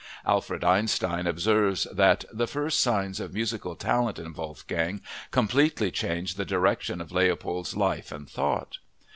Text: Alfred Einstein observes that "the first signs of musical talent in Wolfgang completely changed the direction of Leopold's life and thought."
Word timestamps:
Alfred 0.25 0.63
Einstein 0.63 1.27
observes 1.27 1.85
that 1.93 2.25
"the 2.33 2.47
first 2.47 2.79
signs 2.79 3.19
of 3.19 3.35
musical 3.35 3.75
talent 3.75 4.17
in 4.17 4.33
Wolfgang 4.33 4.99
completely 5.29 5.91
changed 5.91 6.37
the 6.37 6.43
direction 6.43 6.99
of 7.01 7.11
Leopold's 7.11 7.77
life 7.77 8.11
and 8.11 8.27
thought." 8.27 8.79